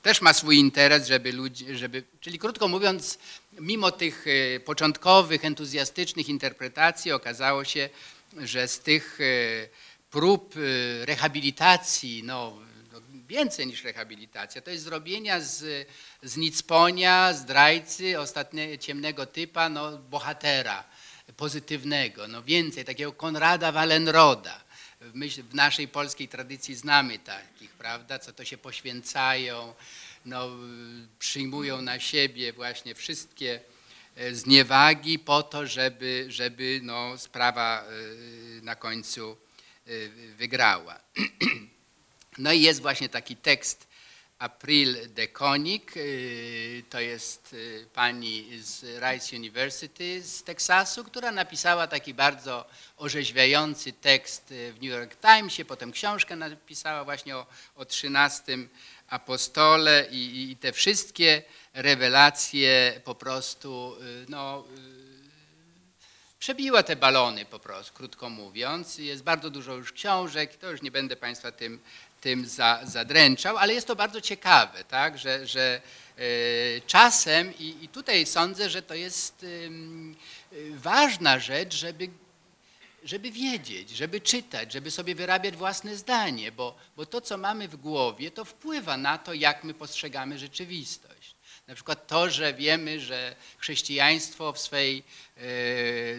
[0.02, 3.18] też ma swój interes, żeby ludzi, żeby, czyli krótko mówiąc,
[3.60, 7.88] mimo tych e, początkowych, entuzjastycznych interpretacji okazało się,
[8.36, 9.68] że z tych e,
[10.10, 12.69] prób e, rehabilitacji, no,
[13.30, 14.62] więcej niż rehabilitacja.
[14.62, 15.88] To jest zrobienia z,
[16.22, 20.84] z nicponia, zdrajcy, ostatnie, ciemnego typa, no, bohatera
[21.36, 24.60] pozytywnego, no więcej, takiego Konrada Wallenroda.
[25.14, 29.74] Myśl, w naszej polskiej tradycji znamy takich, prawda, co to się poświęcają,
[30.24, 30.48] no,
[31.18, 33.60] przyjmują na siebie właśnie wszystkie
[34.16, 39.36] e, zniewagi po to, żeby, żeby no, sprawa e, na końcu
[39.86, 39.90] e,
[40.36, 41.00] wygrała.
[42.40, 43.86] No i jest właśnie taki tekst
[44.38, 51.86] April de Konik, y, to jest y, pani z Rice University z Teksasu, która napisała
[51.86, 52.64] taki bardzo
[52.96, 58.58] orzeźwiający tekst y, w New York Timesie, potem książkę napisała właśnie o, o 13
[59.08, 61.42] apostole i, i te wszystkie
[61.74, 63.96] rewelacje po prostu
[64.28, 64.64] no,
[66.40, 68.98] przebiła te balony po prostu, krótko mówiąc.
[68.98, 71.80] Jest bardzo dużo już książek, to już nie będę Państwa tym
[72.20, 75.18] tym za, zadręczał, ale jest to bardzo ciekawe, tak?
[75.18, 75.80] że, że
[76.16, 76.22] e,
[76.86, 79.46] czasem, i, i tutaj sądzę, że to jest
[80.70, 82.08] ważna rzecz, żeby,
[83.04, 87.76] żeby wiedzieć, żeby czytać, żeby sobie wyrabiać własne zdanie, bo, bo to, co mamy w
[87.76, 91.34] głowie, to wpływa na to, jak my postrzegamy rzeczywistość.
[91.66, 95.02] Na przykład to, że wiemy, że chrześcijaństwo w swej
[95.36, 95.42] e,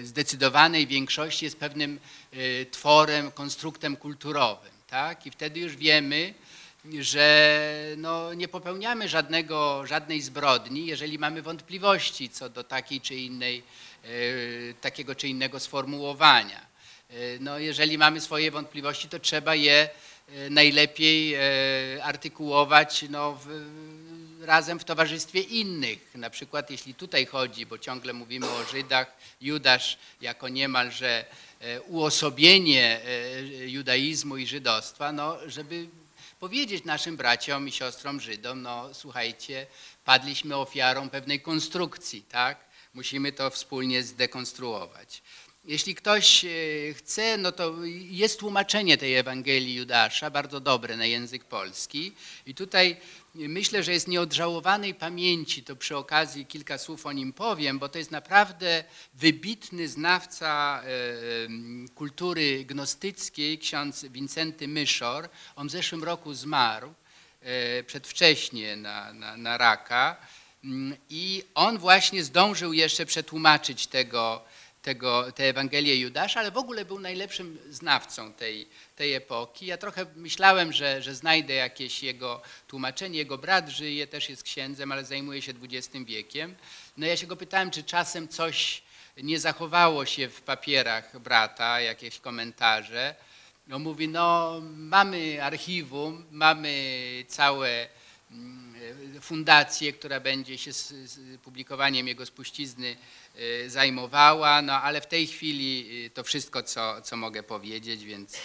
[0.06, 2.00] zdecydowanej większości jest pewnym
[2.32, 5.26] e, tworem, konstruktem kulturowym tak?
[5.26, 6.34] I wtedy już wiemy,
[7.00, 7.66] że
[7.98, 13.64] no, nie popełniamy żadnego, żadnej zbrodni, jeżeli mamy wątpliwości co do takiej czy innej,
[14.04, 14.10] e,
[14.82, 16.60] takiego czy innego sformułowania.
[17.10, 19.90] E, no, jeżeli mamy swoje wątpliwości, to trzeba je
[20.30, 21.36] e, najlepiej
[22.02, 23.48] artykułować no, w,
[24.42, 26.16] razem w towarzystwie innych.
[26.16, 31.26] Na przykład jeśli tutaj chodzi, bo ciągle mówimy o Żydach, Judasz jako niemalże
[31.60, 35.88] e, uosobienie e, judaizmu i żydostwa, no żeby
[36.40, 39.68] powiedzieć naszym braciom i siostrom Żydom, no słuchajcie,
[40.06, 42.58] padliśmy ofiarą pewnej konstrukcji, tak?
[42.94, 45.22] Musimy to wspólnie zdekonstruować.
[45.66, 46.50] Jeśli ktoś e,
[46.94, 47.74] chce, no to
[48.10, 52.14] jest tłumaczenie tej Ewangelii Judasza, bardzo dobre na język polski.
[52.46, 52.98] I tutaj
[53.36, 57.98] myślę, że jest nieodżałowanej pamięci, to przy okazji kilka słów o nim powiem, bo to
[57.98, 60.88] jest naprawdę wybitny znawca e,
[61.96, 65.30] kultury gnostyckiej, ksiądz Wincenty Myszor.
[65.56, 66.94] On w zeszłym roku zmarł
[67.42, 70.16] e, przedwcześnie na, na, na raka
[70.64, 74.46] mm, i on właśnie zdążył jeszcze przetłumaczyć tego,
[74.82, 79.66] tego, tę Ewangelię Judasza, ale w ogóle był najlepszym znawcą tej, tej epoki.
[79.66, 83.18] Ja trochę myślałem, że, że znajdę jakieś jego tłumaczenie.
[83.18, 86.56] Jego brat żyje, też jest księdzem, ale zajmuje się XX wiekiem.
[86.98, 88.82] No ja się go pytałem, czy czasem coś
[89.18, 93.16] nie zachowało się w papierach brata, jakieś komentarze.
[93.68, 97.88] No mówi, no mamy archiwum, mamy całe
[98.32, 98.71] mm,
[99.22, 102.96] fundację, która będzie się z, z publikowaniem jego spuścizny
[103.40, 108.38] y, zajmowała, no ale w tej chwili y, to wszystko, co, co mogę powiedzieć, więc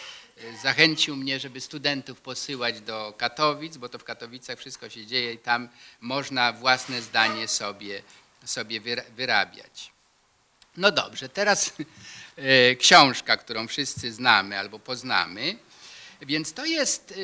[0.63, 5.39] zachęcił mnie, żeby studentów posyłać do Katowic, bo to w Katowicach wszystko się dzieje i
[5.39, 5.69] tam
[6.01, 8.03] można własne zdanie sobie,
[8.45, 8.81] sobie
[9.17, 9.93] wyrabiać.
[10.77, 11.73] No dobrze, teraz
[12.79, 15.59] książka, którą wszyscy znamy albo poznamy,
[16.23, 17.15] więc to jest,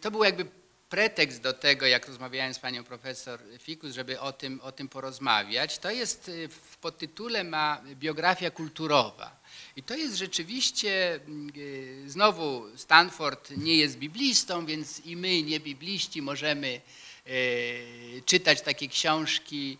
[0.00, 0.61] to był jakby
[0.92, 5.78] pretekst do tego, jak rozmawiałem z panią profesor Fikus, żeby o tym, o tym porozmawiać,
[5.78, 9.40] to jest y, w podtytule ma biografia kulturowa.
[9.76, 11.20] I to jest rzeczywiście,
[11.56, 16.80] y, znowu Stanford nie jest biblistą, więc i my, nie bibliści, możemy
[17.26, 19.78] y, czytać takie książki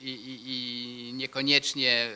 [0.00, 2.10] i, i, niekoniecznie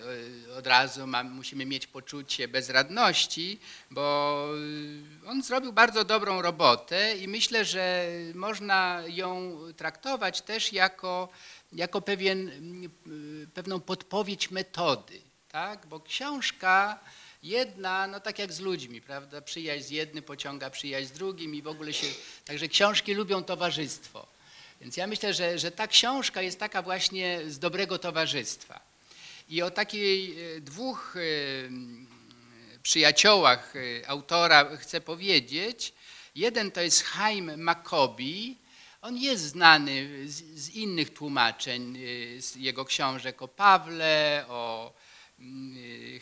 [0.58, 3.58] od razu musimy mieć poczucie bezradności,
[3.90, 4.46] bo
[5.26, 11.28] on zrobił bardzo dobrą robotę i myślę, że można ją traktować też jako,
[11.72, 12.50] jako pewien,
[13.54, 15.86] pewną podpowiedź metody, tak?
[15.86, 16.98] bo książka
[17.42, 21.62] jedna, no tak jak z ludźmi, prawda, przyjaźń z jednym pociąga przyjaźń z drugim i
[21.62, 22.06] w ogóle się,
[22.44, 24.35] także książki lubią towarzystwo.
[24.80, 28.80] Więc ja myślę, że, że ta książka jest taka właśnie z dobrego towarzystwa.
[29.48, 31.20] I o takiej e, dwóch e,
[32.82, 35.92] przyjaciołach e, autora chcę powiedzieć.
[36.34, 38.56] Jeden to jest Chaim Makobi.
[39.02, 41.98] On jest znany z, z innych tłumaczeń
[42.38, 44.92] z jego książek o Pawle, o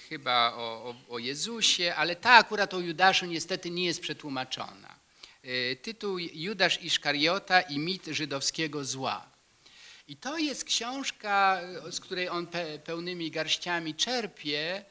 [0.08, 4.93] chyba o, o, o Jezusie, ale ta akurat o Judaszu niestety nie jest przetłumaczona.
[5.44, 9.30] E, tytuł Judasz Iszkariota i mit żydowskiego zła.
[10.08, 12.46] I to jest książka, z której on
[12.84, 14.84] pełnymi garściami czerpie,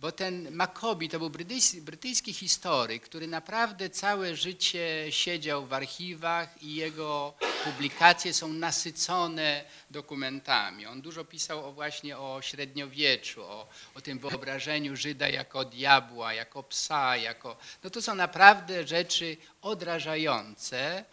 [0.00, 6.62] bo ten Makobi to był brytyjski, brytyjski historyk, który naprawdę całe życie siedział w archiwach
[6.62, 10.86] i jego publikacje są nasycone dokumentami.
[10.86, 16.62] On dużo pisał o właśnie o średniowieczu, o, o tym wyobrażeniu Żyda jako diabła, jako
[16.62, 17.56] psa, jako...
[17.84, 21.04] No to są naprawdę rzeczy odrażające,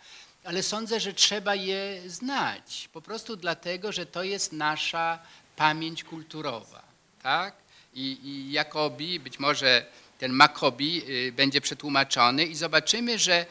[0.43, 2.89] ale sądzę, że trzeba je znać.
[2.93, 5.19] Po prostu dlatego, że to jest nasza
[5.55, 6.83] pamięć kulturowa.
[7.21, 7.62] Tak?
[7.95, 9.85] I, i Jakobi, być może
[10.19, 13.45] ten Makobi y, będzie przetłumaczony i zobaczymy, że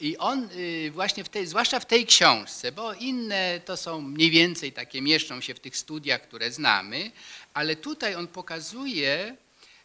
[0.00, 4.30] i on y, właśnie w tej, zwłaszcza w tej książce, bo inne to są mniej
[4.30, 7.10] więcej takie, mieszczą się w tych studiach, które znamy,
[7.54, 9.36] ale tutaj on pokazuje,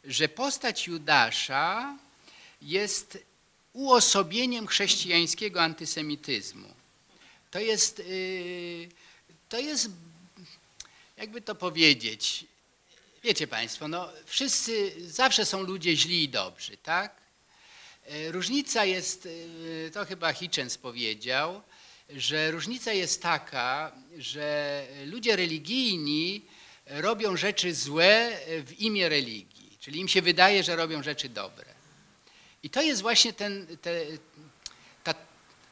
[0.03, 1.97] że postać Judasza
[2.61, 3.17] jest
[3.73, 6.73] uosobieniem chrześcijańskiego antysemityzmu.
[7.51, 8.89] To jest, y,
[9.49, 9.89] to jest
[11.17, 12.45] jakby to powiedzieć,
[13.27, 17.15] Wiecie Państwo, no wszyscy, zawsze są ludzie źli i dobrzy, tak?
[18.05, 19.27] E, różnica jest,
[19.87, 21.61] e, to chyba Hitchens powiedział,
[22.09, 26.45] że różnica jest taka, że ludzie religijni
[26.85, 31.65] robią rzeczy złe w imię religii, czyli im się wydaje, że robią rzeczy dobre.
[32.63, 34.05] I to jest właśnie ten, te,
[35.03, 35.13] ta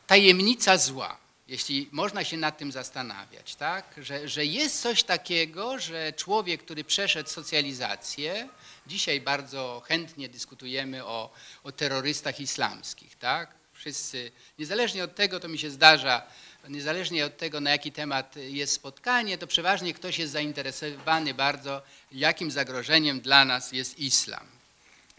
[0.08, 3.96] tajemnica zła jeśli można się nad tym zastanawiać, tak?
[3.98, 8.50] że, że jest coś takiego, że człowiek, który przeszedł socjalizację,
[8.88, 11.30] dzisiaj bardzo chętnie dyskutujemy o,
[11.64, 13.56] o terrorystach islamskich, tak?
[13.74, 16.22] wszyscy, niezależnie od tego, to mi się zdarza,
[16.70, 21.82] niezależnie od tego, na jaki temat jest spotkanie, to przeważnie ktoś jest zainteresowany bardzo,
[22.12, 24.48] jakim zagrożeniem dla nas jest islam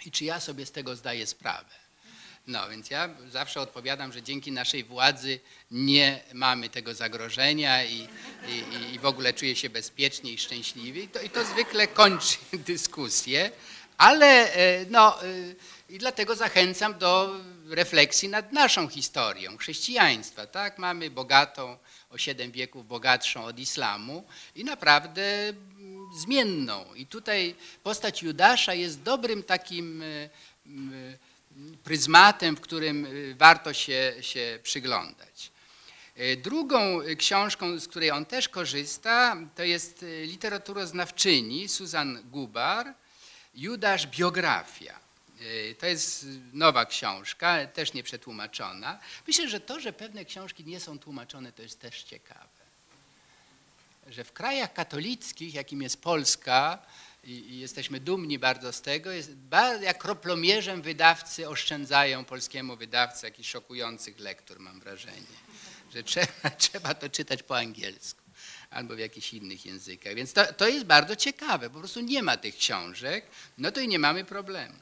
[0.07, 1.86] i czy ja sobie z tego zdaję sprawę.
[2.47, 5.41] No, więc ja zawsze odpowiadam, że dzięki naszej władzy
[5.71, 8.09] nie mamy tego zagrożenia i,
[8.49, 11.03] i, i w ogóle czuję się bezpiecznie i szczęśliwie.
[11.03, 12.37] I to, I to zwykle kończy
[12.73, 13.51] dyskusję,
[13.99, 15.27] ale e, no, e,
[15.89, 20.47] i dlatego zachęcam do refleksji nad naszą historią chrześcijaństwa.
[20.47, 20.79] Tak?
[20.79, 21.77] Mamy bogatą,
[22.11, 24.25] o siedem wieków bogatszą od islamu
[24.55, 25.53] i naprawdę
[26.17, 26.95] zmienną.
[26.95, 30.29] I tutaj postać Judasza jest dobrym takim e,
[31.85, 33.07] pryzmatem, w którym
[33.39, 35.51] warto się, się przyglądać.
[36.43, 42.95] Drugą książką, z której on też korzysta, to jest literaturoznawczyni Susan Gubar,
[43.55, 45.01] Judasz biografia.
[45.79, 48.99] To jest nowa książka, też nie przetłumaczona.
[49.27, 52.67] Myślę, że to, że pewne książki nie są tłumaczone, to jest też ciekawe.
[54.07, 56.83] Że w krajach katolickich, jakim jest Polska,
[57.27, 59.31] i, jesteśmy dumni bardzo z tego, jest,
[59.81, 65.37] jak kroplomierzem wydawcy oszczędzają polskiemu wydawcy jakichś szokujących lektur, mam wrażenie.
[65.95, 68.27] Że trzeba, trzeba to czytać po angielsku
[68.71, 70.15] albo w jakichś innych językach.
[70.15, 71.71] Więc to, to jest bardzo ciekawe.
[71.71, 73.27] Po prostu nie ma tych książek,
[73.59, 74.75] no to i nie mamy problemu.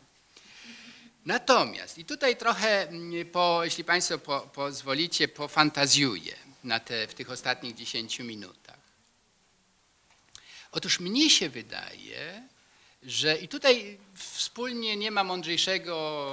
[1.24, 6.34] Natomiast, i tutaj trochę, mm, po, jeśli Państwo po, pozwolicie, pofantazjuję
[6.64, 8.73] na te, w tych ostatnich 10 minutach.
[10.74, 12.42] Otóż mnie się wydaje,
[13.02, 16.26] że i tutaj wspólnie nie ma mądrzejszego,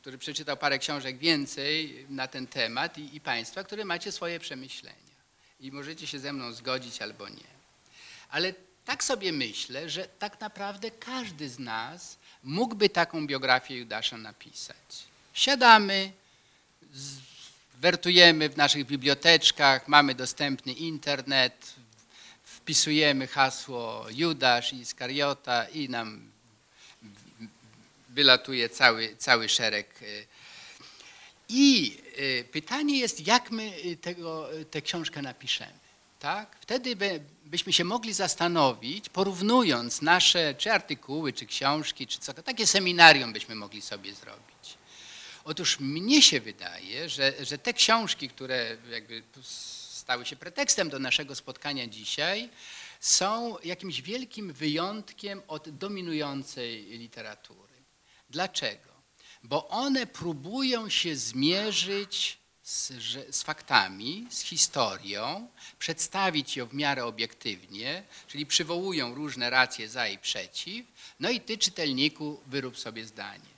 [0.00, 5.12] który przeczytał parę książek więcej na ten temat i, i Państwa, które macie swoje przemyślenia
[5.60, 7.52] i możecie się ze mną zgodzić albo nie.
[8.30, 8.54] Ale
[8.84, 15.04] tak sobie myślę, że tak naprawdę każdy z nas mógłby taką biografię Judasza napisać.
[15.34, 16.12] Siadamy,
[17.80, 21.74] wertujemy w naszych biblioteczkach, mamy dostępny internet,
[22.62, 26.30] wpisujemy hasło Judasz i Iskariota i nam
[28.08, 30.26] wylatuje cały, cały szereg y,
[31.48, 35.82] i y, pytanie jest, jak my y, tego, tę książkę napiszemy.
[36.18, 36.56] Tak?
[36.60, 42.66] Wtedy by, byśmy się mogli zastanowić, porównując nasze czy artykuły, czy książki, czy co, takie
[42.66, 44.78] seminarium byśmy mogli sobie zrobić.
[45.44, 49.22] Otóż mnie się wydaje, że, że te książki, które jakby
[50.02, 52.48] stały się pretekstem do naszego spotkania dzisiaj,
[53.00, 57.72] są jakimś wielkim wyjątkiem od dominującej literatury.
[58.30, 58.92] Dlaczego?
[59.42, 62.92] bo one próbują się zmierzyć z,
[63.34, 65.48] z, faktami, z historią,
[65.78, 70.86] przedstawić ją w miarę obiektywnie, czyli przywołują różne racje za i przeciw,
[71.20, 73.52] no i ty, czytelniku, wyrób sobie zdanie.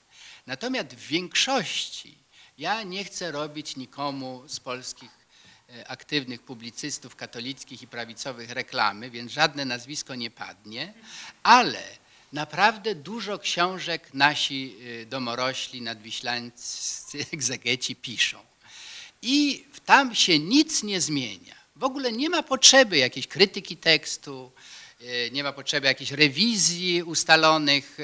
[0.47, 2.17] Natomiast w większości
[2.57, 5.24] ja nie chcę robić nikomu z polskich
[5.87, 10.93] aktywnych publicystów katolickich i prawicowych reklamy, więc żadne nazwisko nie padnie,
[11.43, 11.83] ale
[12.33, 18.39] naprawdę dużo książek nasi y, domorośli, nadwiślańscy egzegeci piszą.
[19.21, 21.55] I tam się nic nie zmienia.
[21.75, 24.51] W ogóle nie ma potrzeby jakiejś krytyki tekstu,
[25.01, 27.97] y, nie ma potrzeby jakiejś rewizji ustalonych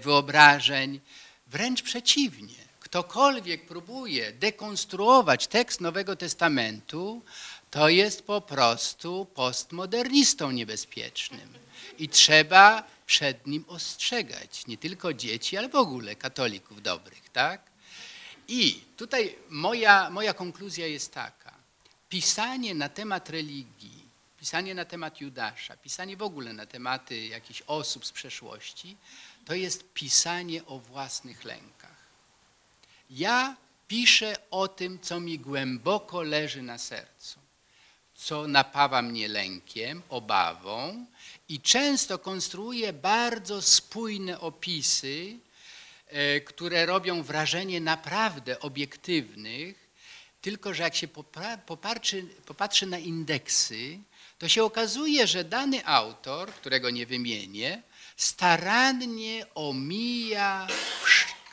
[0.00, 1.00] wyobrażeń.
[1.46, 2.67] Wręcz przeciwnie.
[2.88, 7.22] Ktokolwiek próbuje dekonstruować tekst Nowego Testamentu,
[7.70, 11.54] to jest po prostu postmodernistą niebezpiecznym.
[11.98, 14.66] I trzeba przed nim ostrzegać.
[14.66, 17.60] Nie tylko dzieci, ale w ogóle katolików dobrych, tak?
[18.48, 21.54] I tutaj moja, moja konkluzja jest taka.
[22.08, 24.04] Pisanie na temat religii,
[24.38, 28.96] pisanie na temat Judasza, pisanie w ogóle na tematy jakichś osób z przeszłości,
[29.44, 31.97] to jest pisanie o własnych lękach.
[33.10, 33.56] Ja
[33.88, 37.40] piszę o tym, co mi głęboko leży na sercu,
[38.14, 41.06] co napawa mnie lękiem, obawą,
[41.48, 45.38] i często konstruuje bardzo spójne opisy,
[46.06, 49.88] e, które robią wrażenie naprawdę obiektywnych,
[50.40, 51.08] tylko że jak się
[51.66, 53.98] popatrzy, popatrzy na indeksy,
[54.38, 57.82] to się okazuje, że dany autor, którego nie wymienię,
[58.16, 60.66] starannie omija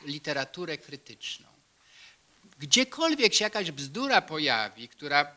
[0.04, 1.45] literaturę krytyczną.
[2.58, 5.36] Gdziekolwiek się jakaś bzdura pojawi, która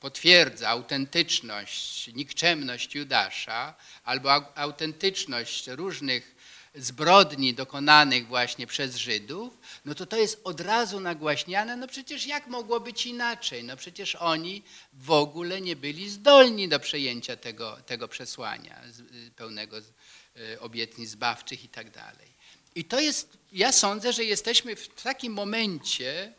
[0.00, 3.74] potwierdza autentyczność, nikczemność Judasza
[4.04, 6.34] albo autentyczność różnych
[6.74, 12.46] zbrodni dokonanych właśnie przez Żydów, no to to jest od razu nagłaśniane, no przecież jak
[12.46, 13.64] mogło być inaczej?
[13.64, 14.62] No przecież oni
[14.92, 18.82] w ogóle nie byli zdolni do przejęcia tego, tego przesłania
[19.26, 22.39] y, pełnego y, obietnic zbawczych i tak dalej.
[22.74, 26.32] I to jest, ja sądzę, że jesteśmy w takim momencie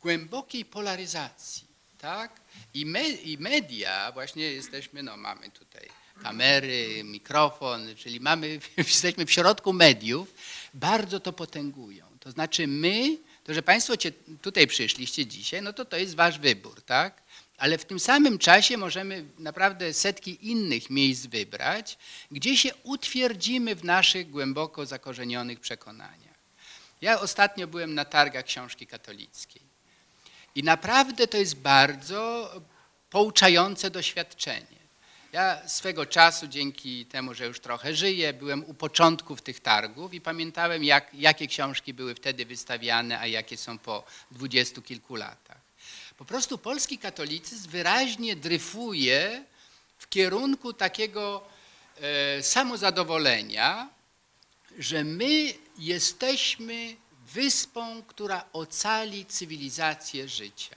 [0.00, 1.68] głębokiej polaryzacji,
[1.98, 2.40] tak?
[2.74, 5.88] I, me, I media, właśnie jesteśmy, no mamy tutaj
[6.22, 10.34] kamery, mikrofon, czyli mamy, jesteśmy w środku mediów,
[10.74, 12.06] bardzo to potęgują.
[12.20, 13.94] To znaczy my, To, że Państwo
[14.42, 17.22] tutaj przyszliście dzisiaj, no to to jest Wasz wybór, tak?
[17.58, 21.98] Ale w tym samym czasie możemy naprawdę setki innych miejsc wybrać,
[22.30, 26.38] gdzie się utwierdzimy w naszych głęboko zakorzenionych przekonaniach.
[27.00, 29.62] Ja ostatnio byłem na targach książki katolickiej
[30.54, 32.52] i naprawdę to jest bardzo
[33.10, 34.78] pouczające doświadczenie.
[35.32, 40.20] Ja swego czasu, dzięki temu, że już trochę żyję, byłem u początków tych targów i
[40.20, 45.67] pamiętałem, jak, jakie książki były wtedy wystawiane, a jakie są po dwudziestu kilku latach.
[46.18, 49.44] Po prostu polski katolicyzm wyraźnie dryfuje
[49.98, 51.48] w kierunku takiego
[52.00, 53.88] e, samozadowolenia,
[54.78, 56.96] że my jesteśmy
[57.34, 60.76] wyspą, która ocali cywilizację życia,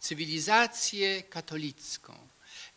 [0.00, 2.28] cywilizację katolicką.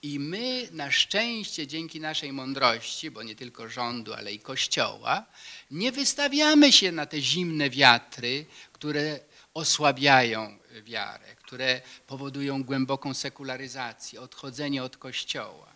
[0.01, 5.25] I my na szczęście dzięki naszej mądrości, bo nie tylko rządu, ale i Kościoła,
[5.71, 9.19] nie wystawiamy się na te zimne wiatry, które
[9.53, 15.67] osłabiają wiarę, które powodują głęboką sekularyzację, odchodzenie od Kościoła.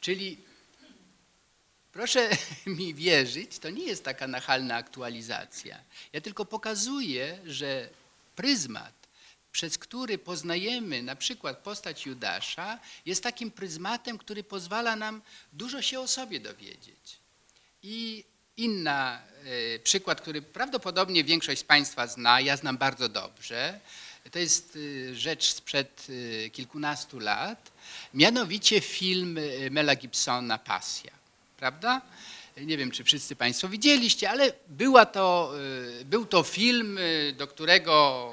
[0.00, 0.38] Czyli
[1.92, 2.30] proszę
[2.66, 5.78] mi wierzyć, to nie jest taka nachalna aktualizacja.
[6.12, 7.88] Ja tylko pokazuję, że
[8.36, 9.02] pryzmat
[9.52, 16.00] przez który poznajemy na przykład postać Judasza, jest takim pryzmatem, który pozwala nam dużo się
[16.00, 17.20] o sobie dowiedzieć.
[17.82, 18.24] I
[18.56, 19.20] inna
[19.74, 23.80] e, przykład, który prawdopodobnie większość z Państwa zna, ja znam bardzo dobrze,
[24.30, 24.78] to jest
[25.10, 26.06] e, rzecz sprzed
[26.46, 27.72] e, kilkunastu lat,
[28.14, 29.38] mianowicie film
[29.70, 31.12] Mela Gibsona Pasja,
[31.56, 32.00] prawda?
[32.56, 35.52] Nie wiem, czy wszyscy Państwo widzieliście, ale była to,
[36.04, 36.98] był to film,
[37.36, 38.32] do którego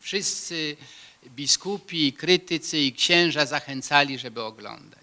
[0.00, 0.76] wszyscy
[1.26, 4.97] biskupi, krytycy i księża zachęcali, żeby oglądać.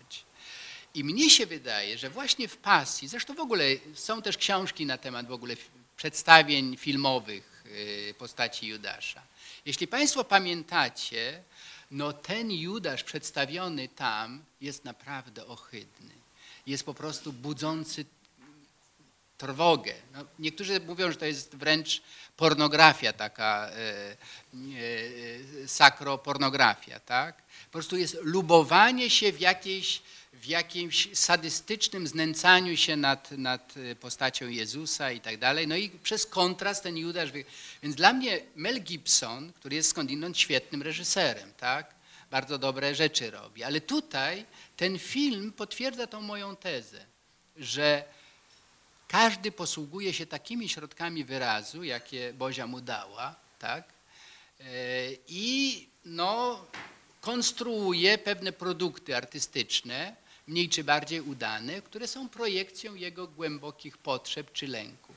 [0.96, 4.98] I mnie się wydaje, że właśnie w pasji, zresztą w ogóle są też książki na
[4.98, 5.56] temat w ogóle
[5.98, 9.22] przedstawień filmowych y, postaci Judasza.
[9.66, 11.44] Jeśli Państwo pamiętacie,
[11.92, 16.14] no ten Judasz przedstawiony tam jest naprawdę ohydny.
[16.68, 18.06] Jest po prostu budzący
[19.38, 19.94] trwogę.
[20.14, 22.02] No, niektórzy mówią, że to jest wręcz
[22.38, 24.18] pornografia taka, e,
[25.64, 27.38] e, sakropornografia, tak?
[27.66, 30.02] Po prostu jest lubowanie się w, jakiejś,
[30.42, 35.68] w jakimś sadystycznym znęcaniu się nad, nad postacią Jezusa i tak dalej.
[35.68, 37.30] No i przez kontrast ten Judasz.
[37.84, 41.96] Więc dla mnie Mel Gibson, który jest skądinąd świetnym reżyserem, tak?
[42.32, 43.64] Bardzo dobre rzeczy robi.
[43.64, 44.46] Ale tutaj
[44.78, 47.06] ten film potwierdza tą moją tezę,
[47.58, 48.04] że
[49.08, 53.84] każdy posługuje się takimi środkami wyrazu, jakie Bozia mu dała, tak?
[54.60, 54.64] E,
[55.28, 56.66] I no,
[57.22, 64.68] konstruuje pewne produkty artystyczne, mniej czy bardziej udane, które są projekcją jego głębokich potrzeb czy
[64.68, 65.16] lęków.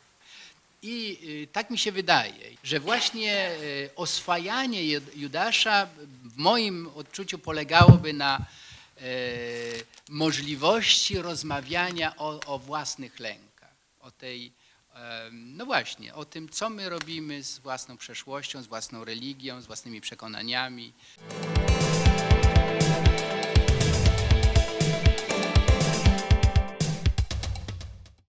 [0.82, 5.88] I y, tak mi się wydaje, że właśnie y, oswajanie Judasza
[6.24, 9.02] w moim odczuciu polegałoby na e,
[10.08, 13.48] możliwości rozmawiania o, o własnych lękach
[14.08, 14.52] o tej,
[15.32, 20.00] no właśnie, o tym, co my robimy z własną przeszłością, z własną religią, z własnymi
[20.00, 20.92] przekonaniami.